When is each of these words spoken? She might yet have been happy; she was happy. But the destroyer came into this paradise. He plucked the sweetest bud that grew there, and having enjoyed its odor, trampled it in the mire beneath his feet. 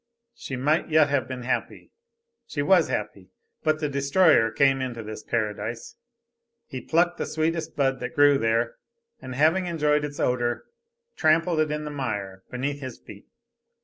She 0.33 0.55
might 0.55 0.89
yet 0.89 1.09
have 1.11 1.27
been 1.27 1.43
happy; 1.43 1.91
she 2.47 2.63
was 2.63 2.87
happy. 2.87 3.29
But 3.61 3.79
the 3.79 3.87
destroyer 3.87 4.49
came 4.49 4.81
into 4.81 5.03
this 5.03 5.21
paradise. 5.21 5.95
He 6.65 6.81
plucked 6.81 7.19
the 7.19 7.27
sweetest 7.27 7.75
bud 7.75 7.99
that 7.99 8.15
grew 8.15 8.39
there, 8.39 8.77
and 9.21 9.35
having 9.35 9.67
enjoyed 9.67 10.03
its 10.03 10.19
odor, 10.19 10.65
trampled 11.15 11.59
it 11.59 11.69
in 11.69 11.83
the 11.85 11.91
mire 11.91 12.41
beneath 12.49 12.81
his 12.81 12.97
feet. 12.97 13.27